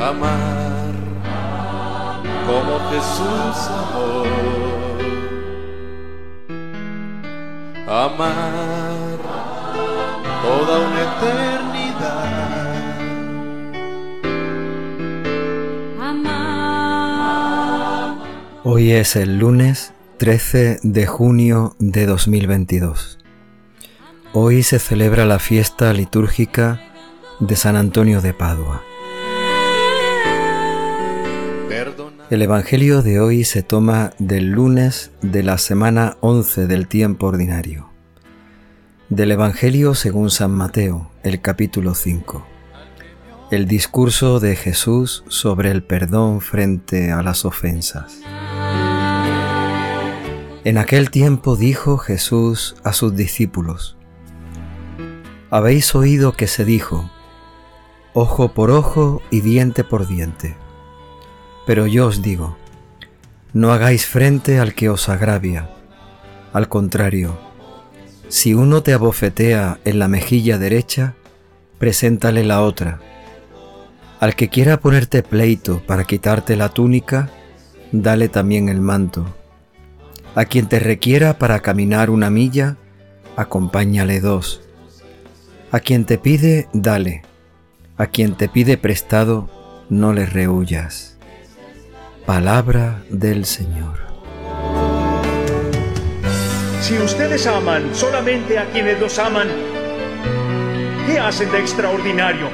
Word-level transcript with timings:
amar 0.00 0.92
como 2.46 2.78
Jesús 2.90 3.68
amó. 3.68 4.24
Amar 7.86 9.18
toda 10.42 10.78
una 10.86 11.00
eternidad. 11.02 12.58
Amar. 16.00 17.38
Hoy 18.64 18.92
es 18.92 19.16
el 19.16 19.38
lunes 19.38 19.92
13 20.18 20.80
de 20.82 21.06
junio 21.06 21.74
de 21.78 22.06
2022. 22.06 23.18
Hoy 24.32 24.62
se 24.62 24.78
celebra 24.78 25.24
la 25.24 25.38
fiesta 25.38 25.92
litúrgica 25.92 26.80
de 27.40 27.56
San 27.56 27.76
Antonio 27.76 28.20
de 28.20 28.34
Padua. 28.34 28.82
El 32.30 32.42
Evangelio 32.42 33.00
de 33.00 33.20
hoy 33.20 33.42
se 33.42 33.62
toma 33.62 34.10
del 34.18 34.50
lunes 34.50 35.12
de 35.22 35.42
la 35.42 35.56
semana 35.56 36.18
11 36.20 36.66
del 36.66 36.86
tiempo 36.86 37.28
ordinario. 37.28 37.88
Del 39.08 39.30
Evangelio 39.30 39.94
según 39.94 40.28
San 40.28 40.50
Mateo, 40.50 41.10
el 41.22 41.40
capítulo 41.40 41.94
5. 41.94 42.46
El 43.50 43.66
discurso 43.66 44.40
de 44.40 44.56
Jesús 44.56 45.24
sobre 45.28 45.70
el 45.70 45.82
perdón 45.82 46.42
frente 46.42 47.12
a 47.12 47.22
las 47.22 47.46
ofensas. 47.46 48.20
En 50.64 50.76
aquel 50.76 51.10
tiempo 51.10 51.56
dijo 51.56 51.96
Jesús 51.96 52.76
a 52.84 52.92
sus 52.92 53.16
discípulos, 53.16 53.96
Habéis 55.48 55.94
oído 55.94 56.34
que 56.34 56.46
se 56.46 56.66
dijo, 56.66 57.10
ojo 58.12 58.52
por 58.52 58.70
ojo 58.70 59.22
y 59.30 59.40
diente 59.40 59.82
por 59.82 60.06
diente. 60.06 60.58
Pero 61.68 61.86
yo 61.86 62.06
os 62.06 62.22
digo, 62.22 62.56
no 63.52 63.72
hagáis 63.72 64.06
frente 64.06 64.58
al 64.58 64.72
que 64.72 64.88
os 64.88 65.10
agravia. 65.10 65.68
Al 66.54 66.66
contrario, 66.70 67.38
si 68.28 68.54
uno 68.54 68.82
te 68.82 68.94
abofetea 68.94 69.78
en 69.84 69.98
la 69.98 70.08
mejilla 70.08 70.56
derecha, 70.56 71.14
preséntale 71.78 72.42
la 72.42 72.62
otra. 72.62 73.00
Al 74.18 74.34
que 74.34 74.48
quiera 74.48 74.80
ponerte 74.80 75.22
pleito 75.22 75.82
para 75.86 76.04
quitarte 76.04 76.56
la 76.56 76.70
túnica, 76.70 77.28
dale 77.92 78.30
también 78.30 78.70
el 78.70 78.80
manto. 78.80 79.26
A 80.34 80.46
quien 80.46 80.68
te 80.68 80.78
requiera 80.78 81.36
para 81.36 81.60
caminar 81.60 82.08
una 82.08 82.30
milla, 82.30 82.78
acompáñale 83.36 84.22
dos. 84.22 84.62
A 85.70 85.80
quien 85.80 86.06
te 86.06 86.16
pide, 86.16 86.66
dale. 86.72 87.24
A 87.98 88.06
quien 88.06 88.36
te 88.36 88.48
pide 88.48 88.78
prestado, 88.78 89.50
no 89.90 90.14
le 90.14 90.24
rehuyas. 90.24 91.17
Palabra 92.28 93.02
del 93.08 93.46
Señor. 93.46 94.00
Si 96.82 96.98
ustedes 96.98 97.46
aman 97.46 97.94
solamente 97.94 98.58
a 98.58 98.70
quienes 98.70 99.00
los 99.00 99.18
aman, 99.18 99.48
¿qué 101.06 101.18
hacen 101.18 101.50
de 101.50 101.58
extraordinario? 101.58 102.50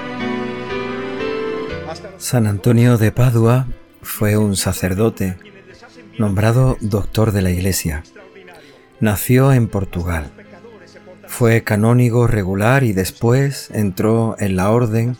San 2.18 2.46
Antonio 2.46 2.98
de 2.98 3.10
Padua 3.10 3.66
fue 4.00 4.36
un 4.36 4.54
sacerdote 4.54 5.38
nombrado 6.18 6.76
doctor 6.80 7.32
de 7.32 7.42
la 7.42 7.50
Iglesia. 7.50 8.04
Nació 9.00 9.52
en 9.52 9.66
Portugal. 9.66 10.30
Fue 11.26 11.64
canónigo 11.64 12.28
regular 12.28 12.84
y 12.84 12.92
después 12.92 13.72
entró 13.72 14.36
en 14.38 14.54
la 14.54 14.70
orden 14.70 15.16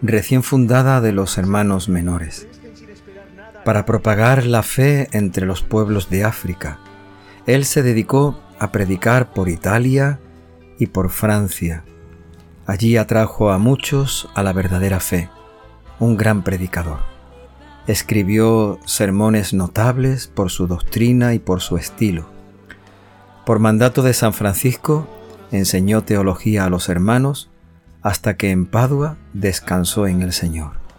recién 0.00 0.44
fundada 0.44 1.00
de 1.00 1.10
los 1.10 1.38
hermanos 1.38 1.88
menores 1.88 2.46
para 3.70 3.86
propagar 3.86 4.46
la 4.46 4.64
fe 4.64 5.06
entre 5.12 5.46
los 5.46 5.62
pueblos 5.62 6.10
de 6.10 6.24
África. 6.24 6.80
Él 7.46 7.64
se 7.64 7.84
dedicó 7.84 8.40
a 8.58 8.72
predicar 8.72 9.32
por 9.32 9.48
Italia 9.48 10.18
y 10.80 10.86
por 10.86 11.08
Francia. 11.08 11.84
Allí 12.66 12.96
atrajo 12.96 13.52
a 13.52 13.58
muchos 13.58 14.28
a 14.34 14.42
la 14.42 14.52
verdadera 14.52 14.98
fe, 14.98 15.30
un 16.00 16.16
gran 16.16 16.42
predicador. 16.42 16.98
Escribió 17.86 18.80
sermones 18.86 19.54
notables 19.54 20.26
por 20.26 20.50
su 20.50 20.66
doctrina 20.66 21.34
y 21.34 21.38
por 21.38 21.60
su 21.60 21.76
estilo. 21.76 22.28
Por 23.46 23.60
mandato 23.60 24.02
de 24.02 24.14
San 24.14 24.32
Francisco, 24.32 25.06
enseñó 25.52 26.02
teología 26.02 26.64
a 26.64 26.70
los 26.70 26.88
hermanos 26.88 27.52
hasta 28.02 28.36
que 28.36 28.50
en 28.50 28.66
Padua 28.66 29.16
descansó 29.32 30.08
en 30.08 30.22
el 30.22 30.32
Señor. 30.32 30.89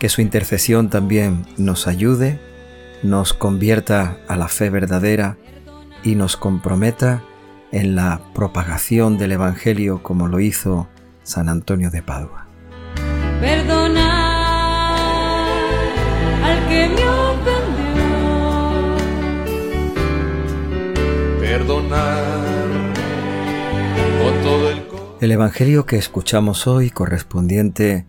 Que 0.00 0.08
su 0.08 0.22
intercesión 0.22 0.88
también 0.88 1.46
nos 1.58 1.86
ayude, 1.86 2.40
nos 3.02 3.34
convierta 3.34 4.16
a 4.28 4.36
la 4.36 4.48
fe 4.48 4.70
verdadera 4.70 5.36
y 6.02 6.14
nos 6.14 6.38
comprometa 6.38 7.22
en 7.70 7.96
la 7.96 8.22
propagación 8.34 9.18
del 9.18 9.32
Evangelio 9.32 10.02
como 10.02 10.26
lo 10.26 10.40
hizo 10.40 10.88
San 11.22 11.50
Antonio 11.50 11.90
de 11.90 12.00
Padua. 12.02 12.46
Perdonar 13.42 14.96
al 16.44 16.66
que 16.66 16.88
me 16.88 17.06
ofendió. 17.06 17.60
perdonar 21.40 22.64
con 24.22 24.42
todo 24.42 24.70
el. 24.70 24.80
El 25.20 25.30
Evangelio 25.32 25.84
que 25.84 25.98
escuchamos 25.98 26.66
hoy, 26.66 26.88
correspondiente 26.88 28.06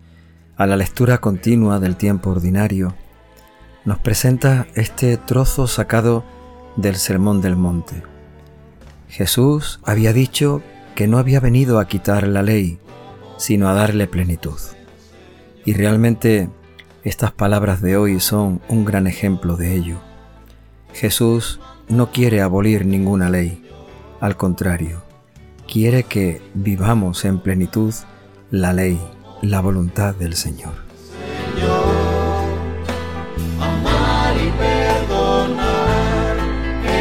a 0.62 0.66
la 0.66 0.76
lectura 0.76 1.18
continua 1.18 1.80
del 1.80 1.96
tiempo 1.96 2.30
ordinario, 2.30 2.94
nos 3.84 3.98
presenta 3.98 4.68
este 4.76 5.16
trozo 5.16 5.66
sacado 5.66 6.22
del 6.76 6.94
Sermón 6.94 7.40
del 7.40 7.56
Monte. 7.56 8.04
Jesús 9.08 9.80
había 9.82 10.12
dicho 10.12 10.62
que 10.94 11.08
no 11.08 11.18
había 11.18 11.40
venido 11.40 11.80
a 11.80 11.88
quitar 11.88 12.28
la 12.28 12.42
ley, 12.42 12.78
sino 13.38 13.68
a 13.68 13.74
darle 13.74 14.06
plenitud. 14.06 14.58
Y 15.64 15.72
realmente 15.72 16.48
estas 17.02 17.32
palabras 17.32 17.82
de 17.82 17.96
hoy 17.96 18.20
son 18.20 18.60
un 18.68 18.84
gran 18.84 19.08
ejemplo 19.08 19.56
de 19.56 19.74
ello. 19.74 19.96
Jesús 20.92 21.58
no 21.88 22.12
quiere 22.12 22.40
abolir 22.40 22.86
ninguna 22.86 23.30
ley, 23.30 23.68
al 24.20 24.36
contrario, 24.36 25.02
quiere 25.66 26.04
que 26.04 26.40
vivamos 26.54 27.24
en 27.24 27.40
plenitud 27.40 27.92
la 28.52 28.72
ley, 28.72 29.00
la 29.42 29.60
voluntad 29.60 30.14
del 30.14 30.34
Señor. 30.34 30.72
Amar 33.60 34.36
y 34.36 34.50
perdonar, 34.56 36.36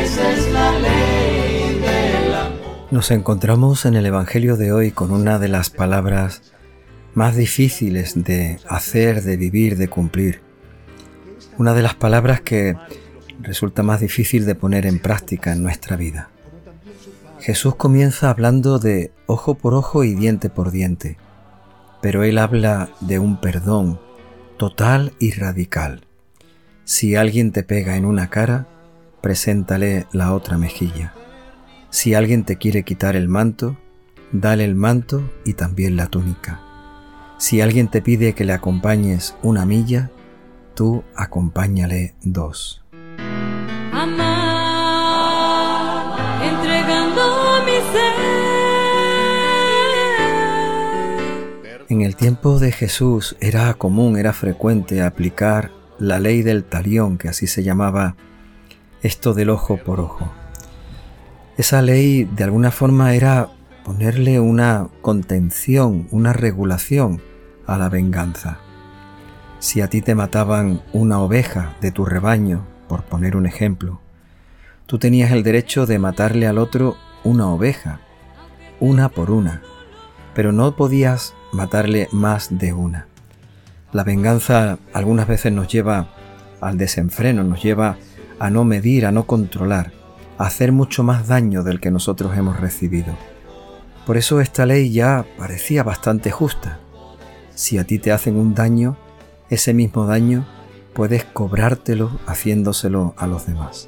esa 0.03 0.31
es 0.33 0.51
la 0.51 0.79
ley 0.79 1.79
del 1.79 2.33
amor. 2.33 2.87
Nos 2.89 3.11
encontramos 3.11 3.85
en 3.85 3.93
el 3.95 4.07
Evangelio 4.07 4.57
de 4.57 4.73
hoy 4.73 4.91
con 4.91 5.11
una 5.11 5.37
de 5.37 5.49
las 5.49 5.69
palabras 5.69 6.41
más 7.13 7.35
difíciles 7.35 8.23
de 8.23 8.59
hacer, 8.67 9.21
de 9.21 9.37
vivir, 9.37 9.77
de 9.77 9.87
cumplir. 9.87 10.41
Una 11.59 11.73
de 11.73 11.83
las 11.83 11.93
palabras 11.93 12.41
que 12.41 12.75
resulta 13.39 13.83
más 13.83 14.01
difícil 14.01 14.45
de 14.45 14.55
poner 14.55 14.87
en 14.87 14.97
práctica 14.99 15.51
en 15.51 15.61
nuestra 15.61 15.95
vida. 15.95 16.29
Jesús 17.39 17.75
comienza 17.75 18.29
hablando 18.29 18.79
de 18.79 19.11
ojo 19.27 19.55
por 19.55 19.75
ojo 19.75 20.03
y 20.03 20.15
diente 20.15 20.49
por 20.49 20.71
diente, 20.71 21.17
pero 22.01 22.23
Él 22.23 22.37
habla 22.37 22.89
de 22.99 23.19
un 23.19 23.37
perdón 23.37 23.99
total 24.57 25.13
y 25.19 25.31
radical. 25.31 26.01
Si 26.83 27.15
alguien 27.15 27.51
te 27.51 27.63
pega 27.63 27.95
en 27.95 28.05
una 28.05 28.29
cara, 28.29 28.67
preséntale 29.21 30.07
la 30.11 30.33
otra 30.33 30.57
mejilla. 30.57 31.13
Si 31.89 32.13
alguien 32.13 32.43
te 32.43 32.57
quiere 32.57 32.83
quitar 32.83 33.15
el 33.15 33.27
manto, 33.27 33.77
dale 34.31 34.65
el 34.65 34.75
manto 34.75 35.29
y 35.45 35.53
también 35.53 35.95
la 35.95 36.07
túnica. 36.07 36.59
Si 37.37 37.59
alguien 37.59 37.87
te 37.87 38.01
pide 38.01 38.33
que 38.33 38.45
le 38.45 38.53
acompañes 38.53 39.35
una 39.41 39.65
milla, 39.65 40.11
tú 40.75 41.03
acompáñale 41.15 42.15
dos. 42.21 42.83
Amar 43.91 44.41
entregando 46.43 47.21
mi 47.65 47.77
ser. 47.91 48.30
En 51.91 51.99
el 51.99 52.15
tiempo 52.15 52.57
de 52.57 52.71
Jesús 52.71 53.35
era 53.41 53.73
común, 53.73 54.17
era 54.17 54.31
frecuente 54.31 55.01
aplicar 55.01 55.71
la 55.99 56.19
ley 56.19 56.41
del 56.41 56.63
talión, 56.63 57.17
que 57.17 57.27
así 57.27 57.47
se 57.47 57.63
llamaba 57.63 58.15
esto 59.01 59.33
del 59.33 59.49
ojo 59.49 59.75
por 59.75 59.99
ojo. 59.99 60.31
Esa 61.57 61.81
ley 61.81 62.23
de 62.23 62.45
alguna 62.45 62.71
forma 62.71 63.13
era 63.13 63.49
ponerle 63.83 64.39
una 64.39 64.87
contención, 65.01 66.07
una 66.11 66.31
regulación 66.31 67.21
a 67.67 67.77
la 67.77 67.89
venganza. 67.89 68.59
Si 69.59 69.81
a 69.81 69.89
ti 69.89 70.01
te 70.01 70.15
mataban 70.15 70.81
una 70.93 71.19
oveja 71.19 71.75
de 71.81 71.91
tu 71.91 72.05
rebaño, 72.05 72.65
por 72.87 73.03
poner 73.03 73.35
un 73.35 73.45
ejemplo, 73.45 73.99
tú 74.85 74.97
tenías 74.97 75.33
el 75.33 75.43
derecho 75.43 75.85
de 75.85 75.99
matarle 75.99 76.47
al 76.47 76.57
otro 76.57 76.95
una 77.25 77.49
oveja, 77.49 77.99
una 78.79 79.09
por 79.09 79.29
una, 79.29 79.61
pero 80.33 80.53
no 80.53 80.77
podías 80.77 81.35
matarle 81.51 82.07
más 82.11 82.57
de 82.57 82.73
una. 82.73 83.07
La 83.91 84.03
venganza 84.03 84.77
algunas 84.93 85.27
veces 85.27 85.51
nos 85.51 85.67
lleva 85.67 86.07
al 86.61 86.77
desenfreno, 86.77 87.43
nos 87.43 87.61
lleva 87.61 87.97
a 88.39 88.49
no 88.49 88.63
medir, 88.63 89.05
a 89.05 89.11
no 89.11 89.25
controlar, 89.25 89.91
a 90.37 90.45
hacer 90.45 90.71
mucho 90.71 91.03
más 91.03 91.27
daño 91.27 91.63
del 91.63 91.79
que 91.79 91.91
nosotros 91.91 92.37
hemos 92.37 92.59
recibido. 92.59 93.15
Por 94.05 94.17
eso 94.17 94.41
esta 94.41 94.65
ley 94.65 94.91
ya 94.91 95.25
parecía 95.37 95.83
bastante 95.83 96.31
justa. 96.31 96.79
Si 97.53 97.77
a 97.77 97.83
ti 97.83 97.99
te 97.99 98.11
hacen 98.11 98.37
un 98.37 98.55
daño, 98.55 98.97
ese 99.49 99.73
mismo 99.73 100.05
daño 100.05 100.45
puedes 100.93 101.23
cobrártelo 101.25 102.19
haciéndoselo 102.25 103.13
a 103.17 103.27
los 103.27 103.45
demás. 103.45 103.87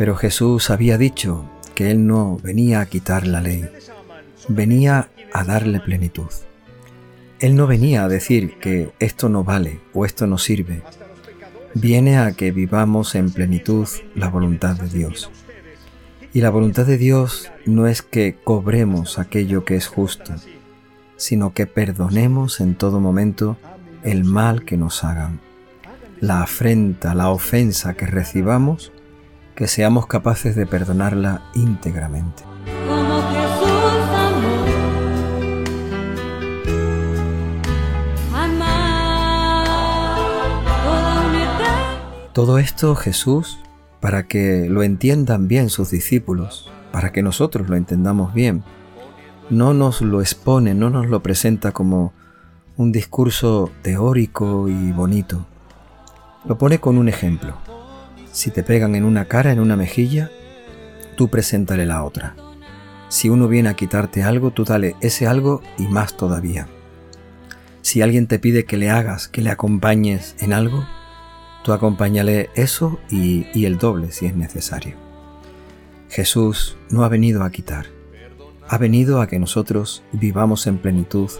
Pero 0.00 0.16
Jesús 0.16 0.70
había 0.70 0.96
dicho 0.96 1.44
que 1.74 1.90
Él 1.90 2.06
no 2.06 2.38
venía 2.42 2.80
a 2.80 2.86
quitar 2.86 3.26
la 3.26 3.42
ley, 3.42 3.68
venía 4.48 5.10
a 5.34 5.44
darle 5.44 5.78
plenitud. 5.78 6.30
Él 7.38 7.54
no 7.54 7.66
venía 7.66 8.04
a 8.04 8.08
decir 8.08 8.58
que 8.60 8.92
esto 8.98 9.28
no 9.28 9.44
vale 9.44 9.82
o 9.92 10.06
esto 10.06 10.26
no 10.26 10.38
sirve. 10.38 10.80
Viene 11.74 12.16
a 12.16 12.32
que 12.32 12.50
vivamos 12.50 13.14
en 13.14 13.30
plenitud 13.30 13.86
la 14.14 14.30
voluntad 14.30 14.74
de 14.76 14.88
Dios. 14.88 15.30
Y 16.32 16.40
la 16.40 16.48
voluntad 16.48 16.86
de 16.86 16.96
Dios 16.96 17.52
no 17.66 17.86
es 17.86 18.00
que 18.00 18.38
cobremos 18.42 19.18
aquello 19.18 19.66
que 19.66 19.76
es 19.76 19.86
justo, 19.86 20.32
sino 21.18 21.52
que 21.52 21.66
perdonemos 21.66 22.60
en 22.60 22.74
todo 22.74 23.00
momento 23.00 23.58
el 24.02 24.24
mal 24.24 24.64
que 24.64 24.78
nos 24.78 25.04
hagan. 25.04 25.40
La 26.20 26.40
afrenta, 26.40 27.14
la 27.14 27.28
ofensa 27.28 27.92
que 27.92 28.06
recibamos, 28.06 28.92
que 29.60 29.68
seamos 29.68 30.06
capaces 30.06 30.56
de 30.56 30.64
perdonarla 30.64 31.42
íntegramente. 31.52 32.44
como 32.88 33.20
Jesús 33.28 34.08
amó. 34.16 34.64
Amar 38.34 39.66
toda 40.64 41.26
una 41.26 41.42
eternidad. 41.42 42.32
Todo 42.32 42.56
esto 42.56 42.94
Jesús, 42.94 43.58
para 44.00 44.26
que 44.26 44.66
lo 44.70 44.82
entiendan 44.82 45.46
bien 45.46 45.68
sus 45.68 45.90
discípulos, 45.90 46.72
para 46.90 47.12
que 47.12 47.22
nosotros 47.22 47.68
lo 47.68 47.76
entendamos 47.76 48.32
bien, 48.32 48.64
no 49.50 49.74
nos 49.74 50.00
lo 50.00 50.22
expone, 50.22 50.72
no 50.72 50.88
nos 50.88 51.06
lo 51.08 51.22
presenta 51.22 51.72
como 51.72 52.14
un 52.78 52.92
discurso 52.92 53.70
teórico 53.82 54.70
y 54.70 54.90
bonito. 54.92 55.44
Lo 56.46 56.56
pone 56.56 56.80
con 56.80 56.96
un 56.96 57.10
ejemplo. 57.10 57.58
Si 58.32 58.50
te 58.50 58.62
pegan 58.62 58.94
en 58.94 59.04
una 59.04 59.24
cara, 59.24 59.52
en 59.52 59.60
una 59.60 59.76
mejilla, 59.76 60.30
tú 61.16 61.28
preséntale 61.28 61.86
la 61.86 62.04
otra. 62.04 62.36
Si 63.08 63.28
uno 63.28 63.48
viene 63.48 63.68
a 63.68 63.74
quitarte 63.74 64.22
algo, 64.22 64.52
tú 64.52 64.64
dale 64.64 64.94
ese 65.00 65.26
algo 65.26 65.62
y 65.78 65.88
más 65.88 66.16
todavía. 66.16 66.68
Si 67.82 68.02
alguien 68.02 68.26
te 68.26 68.38
pide 68.38 68.64
que 68.64 68.76
le 68.76 68.90
hagas, 68.90 69.26
que 69.26 69.42
le 69.42 69.50
acompañes 69.50 70.36
en 70.38 70.52
algo, 70.52 70.84
tú 71.64 71.72
acompáñale 71.72 72.50
eso 72.54 73.00
y, 73.10 73.46
y 73.52 73.64
el 73.64 73.78
doble 73.78 74.12
si 74.12 74.26
es 74.26 74.36
necesario. 74.36 74.96
Jesús 76.08 76.76
no 76.88 77.04
ha 77.04 77.08
venido 77.08 77.42
a 77.42 77.50
quitar, 77.50 77.86
ha 78.68 78.78
venido 78.78 79.20
a 79.20 79.26
que 79.26 79.40
nosotros 79.40 80.04
vivamos 80.12 80.68
en 80.68 80.78
plenitud 80.78 81.30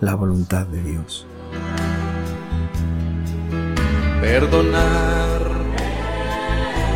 la 0.00 0.14
voluntad 0.14 0.66
de 0.66 0.82
Dios. 0.82 1.26
Perdonar, 4.22 5.19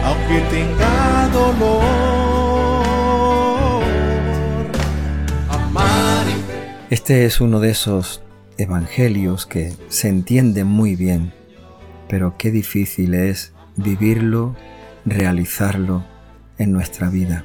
aunque 0.04 0.40
tenga 0.50 1.28
dolor. 1.32 1.82
Amar 5.48 6.26
y 6.28 6.94
Este 6.94 7.24
es 7.24 7.40
uno 7.40 7.60
de 7.60 7.70
esos 7.70 8.22
evangelios 8.58 9.46
que 9.46 9.72
se 9.88 10.08
entienden 10.08 10.66
muy 10.66 10.94
bien, 10.94 11.32
pero 12.08 12.36
qué 12.36 12.50
difícil 12.50 13.14
es 13.14 13.52
vivirlo, 13.76 14.54
realizarlo 15.04 16.04
en 16.58 16.72
nuestra 16.72 17.08
vida. 17.08 17.44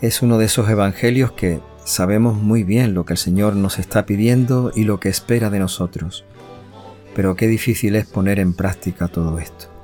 Es 0.00 0.22
uno 0.22 0.38
de 0.38 0.46
esos 0.46 0.68
evangelios 0.68 1.32
que 1.32 1.60
sabemos 1.84 2.36
muy 2.36 2.64
bien 2.64 2.94
lo 2.94 3.04
que 3.04 3.12
el 3.12 3.18
Señor 3.18 3.54
nos 3.54 3.78
está 3.78 4.06
pidiendo 4.06 4.72
y 4.74 4.84
lo 4.84 4.98
que 4.98 5.10
espera 5.10 5.50
de 5.50 5.58
nosotros, 5.58 6.24
pero 7.14 7.36
qué 7.36 7.46
difícil 7.46 7.96
es 7.96 8.06
poner 8.06 8.38
en 8.38 8.54
práctica 8.54 9.08
todo 9.08 9.38
esto. 9.38 9.79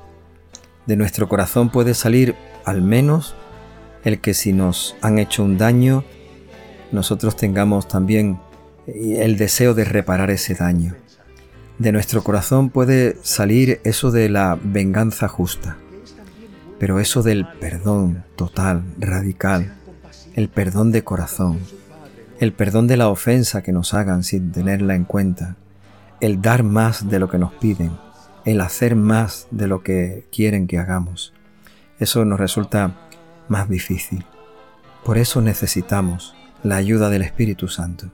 De 0.87 0.97
nuestro 0.97 1.29
corazón 1.29 1.71
puede 1.71 1.95
salir 1.95 2.37
al 2.65 2.81
menos 2.81 3.35
el 4.05 4.21
que 4.21 4.35
si 4.35 4.53
nos 4.53 4.97
han 5.01 5.19
hecho 5.19 5.43
un 5.43 5.59
daño, 5.59 6.05
nosotros 6.93 7.37
tengamos 7.37 7.89
también 7.89 8.39
el 8.87 9.37
deseo 9.37 9.75
de 9.75 9.85
reparar 9.85 10.31
ese 10.31 10.55
daño. 10.55 10.95
De 11.79 11.91
nuestro 11.91 12.23
corazón 12.23 12.71
puede 12.71 13.17
salir 13.23 13.81
eso 13.83 14.13
de 14.13 14.29
la 14.29 14.59
venganza 14.63 15.27
justa, 15.27 15.77
pero 16.79 17.01
eso 17.01 17.23
del 17.23 17.47
perdón 17.61 18.25
total, 18.37 18.85
radical, 18.99 19.75
el 20.37 20.49
perdón 20.49 20.93
de 20.93 21.03
corazón, 21.03 21.59
el 22.39 22.53
perdón 22.53 22.87
de 22.87 22.97
la 22.97 23.09
ofensa 23.09 23.63
que 23.63 23.73
nos 23.73 23.93
hagan 23.93 24.23
sin 24.23 24.53
tenerla 24.53 24.95
en 24.95 25.05
cuenta, 25.05 25.57
el 26.21 26.41
dar 26.41 26.63
más 26.63 27.11
de 27.11 27.19
lo 27.19 27.29
que 27.29 27.39
nos 27.39 27.53
piden, 27.55 27.91
el 28.47 28.61
hacer 28.61 28.95
más 28.95 29.49
de 29.51 29.67
lo 29.67 29.83
que 29.83 30.25
quieren 30.33 30.69
que 30.69 30.79
hagamos. 30.79 31.35
Eso 31.99 32.25
nos 32.25 32.39
resulta 32.39 32.97
más 33.49 33.69
difícil. 33.69 34.25
Por 35.05 35.19
eso 35.19 35.43
necesitamos 35.43 36.35
la 36.63 36.77
ayuda 36.77 37.11
del 37.11 37.23
Espíritu 37.23 37.69
Santo. 37.69 38.13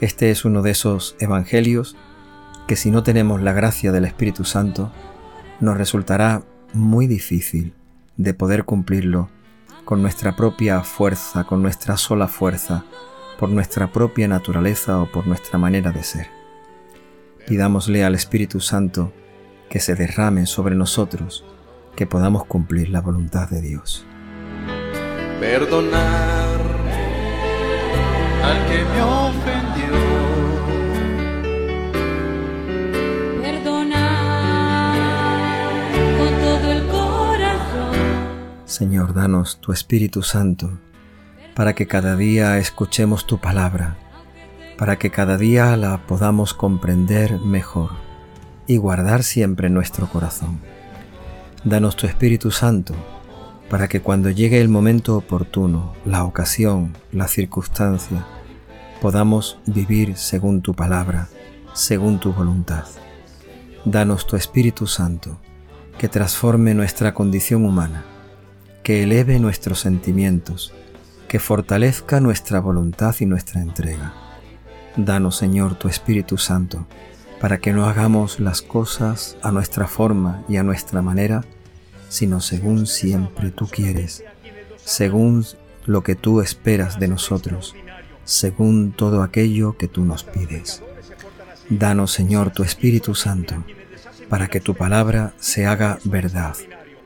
Este 0.00 0.30
es 0.30 0.44
uno 0.44 0.60
de 0.60 0.70
esos 0.72 1.16
evangelios 1.20 1.96
que 2.68 2.76
si 2.76 2.90
no 2.90 3.02
tenemos 3.02 3.40
la 3.40 3.54
gracia 3.54 3.92
del 3.92 4.04
Espíritu 4.04 4.44
Santo, 4.44 4.92
nos 5.60 5.78
resultará 5.78 6.42
muy 6.74 7.06
difícil 7.06 7.72
de 8.18 8.34
poder 8.34 8.64
cumplirlo 8.64 9.30
con 9.86 10.02
nuestra 10.02 10.36
propia 10.36 10.82
fuerza, 10.82 11.44
con 11.44 11.62
nuestra 11.62 11.96
sola 11.96 12.28
fuerza, 12.28 12.84
por 13.38 13.48
nuestra 13.48 13.90
propia 13.90 14.28
naturaleza 14.28 15.00
o 15.00 15.10
por 15.10 15.26
nuestra 15.26 15.58
manera 15.58 15.92
de 15.92 16.02
ser. 16.02 16.28
Pidámosle 17.46 18.04
al 18.04 18.14
Espíritu 18.14 18.60
Santo 18.60 19.12
que 19.76 19.80
se 19.80 19.94
derrame 19.94 20.46
sobre 20.46 20.74
nosotros, 20.74 21.44
que 21.96 22.06
podamos 22.06 22.46
cumplir 22.46 22.88
la 22.88 23.02
voluntad 23.02 23.50
de 23.50 23.60
Dios. 23.60 24.06
perdonar 25.38 26.60
al 28.42 28.66
que 28.68 28.84
me 28.86 29.02
ofendió. 29.02 29.92
Perdonar 33.42 34.96
con 36.16 36.30
todo 36.40 36.72
el 36.72 36.86
corazón. 36.86 37.92
Señor, 38.64 39.12
danos 39.12 39.60
tu 39.60 39.72
Espíritu 39.72 40.22
Santo 40.22 40.78
para 41.54 41.74
que 41.74 41.86
cada 41.86 42.16
día 42.16 42.56
escuchemos 42.56 43.26
tu 43.26 43.42
palabra, 43.42 43.98
para 44.78 44.98
que 44.98 45.10
cada 45.10 45.36
día 45.36 45.76
la 45.76 46.06
podamos 46.06 46.54
comprender 46.54 47.38
mejor 47.40 48.05
y 48.66 48.76
guardar 48.76 49.22
siempre 49.22 49.70
nuestro 49.70 50.08
corazón. 50.08 50.60
Danos 51.64 51.96
tu 51.96 52.06
Espíritu 52.06 52.50
Santo 52.50 52.94
para 53.68 53.88
que 53.88 54.00
cuando 54.00 54.30
llegue 54.30 54.60
el 54.60 54.68
momento 54.68 55.16
oportuno, 55.16 55.94
la 56.04 56.24
ocasión, 56.24 56.96
la 57.12 57.26
circunstancia, 57.26 58.24
podamos 59.00 59.58
vivir 59.66 60.16
según 60.16 60.62
tu 60.62 60.74
palabra, 60.74 61.28
según 61.74 62.20
tu 62.20 62.32
voluntad. 62.32 62.84
Danos 63.84 64.26
tu 64.26 64.36
Espíritu 64.36 64.86
Santo, 64.86 65.38
que 65.98 66.08
transforme 66.08 66.74
nuestra 66.74 67.14
condición 67.14 67.64
humana, 67.64 68.04
que 68.82 69.02
eleve 69.02 69.38
nuestros 69.38 69.80
sentimientos, 69.80 70.72
que 71.28 71.40
fortalezca 71.40 72.20
nuestra 72.20 72.60
voluntad 72.60 73.14
y 73.20 73.26
nuestra 73.26 73.60
entrega. 73.60 74.14
Danos, 74.96 75.36
Señor, 75.36 75.74
tu 75.74 75.88
Espíritu 75.88 76.38
Santo, 76.38 76.86
para 77.40 77.58
que 77.58 77.72
no 77.72 77.86
hagamos 77.86 78.40
las 78.40 78.62
cosas 78.62 79.36
a 79.42 79.52
nuestra 79.52 79.86
forma 79.86 80.44
y 80.48 80.56
a 80.56 80.62
nuestra 80.62 81.02
manera, 81.02 81.44
sino 82.08 82.40
según 82.40 82.86
siempre 82.86 83.50
tú 83.50 83.66
quieres, 83.66 84.24
según 84.84 85.44
lo 85.84 86.02
que 86.02 86.14
tú 86.14 86.40
esperas 86.40 86.98
de 86.98 87.08
nosotros, 87.08 87.74
según 88.24 88.92
todo 88.92 89.22
aquello 89.22 89.76
que 89.76 89.88
tú 89.88 90.04
nos 90.04 90.24
pides. 90.24 90.82
Danos, 91.68 92.12
Señor, 92.12 92.52
tu 92.52 92.62
Espíritu 92.62 93.14
Santo, 93.14 93.64
para 94.28 94.48
que 94.48 94.60
tu 94.60 94.74
palabra 94.74 95.34
se 95.38 95.66
haga 95.66 95.98
verdad, 96.04 96.54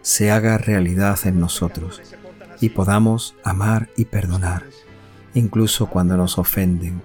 se 0.02 0.30
haga 0.30 0.58
realidad 0.58 1.18
en 1.24 1.40
nosotros 1.40 2.00
y 2.60 2.70
podamos 2.70 3.34
amar 3.42 3.88
y 3.96 4.04
perdonar, 4.04 4.64
incluso 5.34 5.86
cuando 5.86 6.16
nos 6.16 6.38
ofenden, 6.38 7.02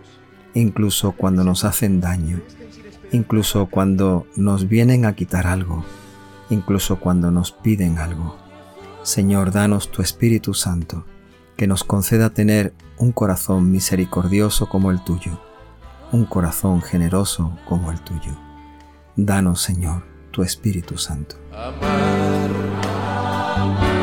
incluso 0.54 1.14
cuando 1.14 1.44
nos 1.44 1.64
hacen 1.64 2.02
daño, 2.02 2.42
incluso 3.12 3.68
cuando 3.68 4.28
nos 4.36 4.68
vienen 4.68 5.06
a 5.06 5.16
quitar 5.16 5.48
algo, 5.48 5.84
incluso 6.50 7.00
cuando 7.00 7.32
nos 7.32 7.52
piden 7.52 7.98
algo. 7.98 8.38
Señor, 9.04 9.52
danos 9.52 9.92
tu 9.92 10.02
Espíritu 10.02 10.54
Santo, 10.54 11.06
que 11.58 11.68
nos 11.68 11.84
conceda 11.84 12.32
tener 12.32 12.74
un 12.98 13.12
corazón 13.12 13.72
misericordioso 13.72 14.68
como 14.68 14.92
el 14.92 15.04
tuyo, 15.04 15.40
un 16.12 16.26
corazón 16.26 16.82
generoso 16.82 17.58
como 17.68 17.92
el 17.92 18.00
tuyo. 18.02 18.36
Danos, 19.16 19.62
Señor, 19.62 20.04
tu 20.32 20.44
Espíritu 20.44 20.98
Santo. 20.98 21.38
Amar, 21.54 22.50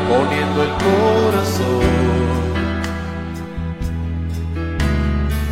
poniendo 0.09 0.63
el 0.63 0.69
corazón. 0.69 2.13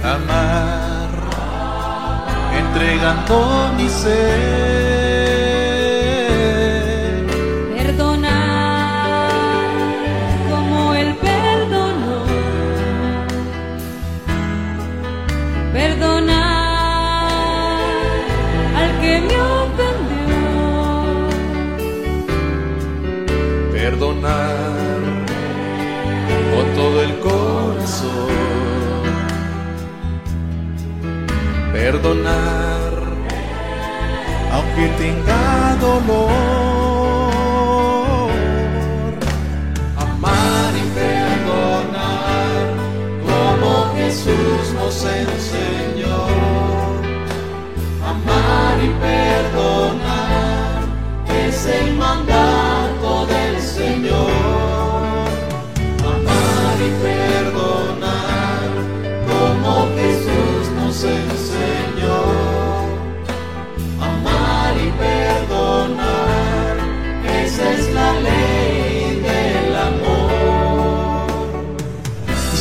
Amar, 0.04 0.91
entregando 2.60 3.72
mi 3.78 3.88
ser. 3.90 4.40
Perdonar 7.76 9.30
como 10.50 10.94
Él 10.94 11.16
perdonó. 11.16 12.26
Perdonar 15.74 17.32
al 18.80 18.90
que 19.02 19.14
me 19.28 19.38
ofendió. 19.64 20.38
Perdonar 23.72 24.81
dolor. 35.92 36.32
Amar 39.98 40.72
y 40.82 40.86
perdonar 41.00 42.64
como 43.26 43.72
Jesús 43.96 44.64
nos 44.76 44.98
enseñó. 45.04 46.20
Amar 48.12 48.76
y 48.84 48.90
perdonar 49.06 50.80
es 51.46 51.66
el 51.66 51.88
mandato 51.96 52.31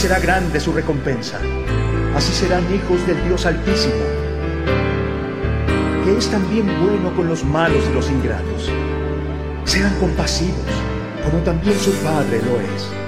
será 0.01 0.19
grande 0.19 0.59
su 0.61 0.73
recompensa. 0.73 1.39
Así 2.17 2.33
serán 2.33 2.65
hijos 2.75 3.07
del 3.07 3.23
Dios 3.23 3.45
Altísimo, 3.45 4.03
que 6.03 6.17
es 6.17 6.27
también 6.31 6.67
bueno 6.83 7.15
con 7.15 7.29
los 7.29 7.45
malos 7.45 7.85
y 7.91 7.93
los 7.93 8.09
ingratos. 8.09 8.71
Sean 9.65 9.95
compasivos, 10.01 10.57
como 11.23 11.43
también 11.43 11.79
su 11.79 11.93
Padre 11.97 12.41
lo 12.43 12.61
es. 12.61 13.00